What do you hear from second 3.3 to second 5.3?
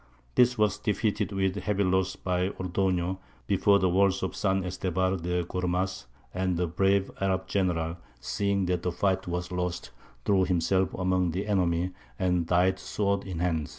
before the walls of San Estevar